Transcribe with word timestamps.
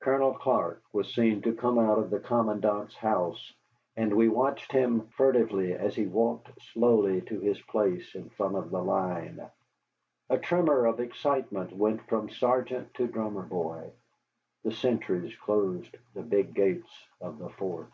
Colonel 0.00 0.32
Clark 0.32 0.82
was 0.94 1.12
seen 1.14 1.42
to 1.42 1.52
come 1.54 1.78
out 1.78 1.98
of 1.98 2.08
the 2.08 2.18
commandant's 2.20 2.96
house, 2.96 3.52
and 3.98 4.16
we 4.16 4.26
watched 4.26 4.72
him 4.72 5.08
furtively 5.08 5.74
as 5.74 5.94
he 5.94 6.06
walked 6.06 6.48
slowly 6.72 7.20
to 7.20 7.38
his 7.40 7.60
place 7.60 8.14
in 8.14 8.30
front 8.30 8.56
of 8.56 8.70
the 8.70 8.82
line. 8.82 9.46
A 10.30 10.38
tremor 10.38 10.86
of 10.86 11.00
excitement 11.00 11.70
went 11.76 12.00
from 12.08 12.30
sergeant 12.30 12.94
to 12.94 13.06
drummer 13.06 13.42
boy. 13.42 13.90
The 14.64 14.72
sentries 14.72 15.36
closed 15.36 15.94
the 16.14 16.22
big 16.22 16.54
gates 16.54 17.04
of 17.20 17.38
the 17.38 17.50
fort. 17.50 17.90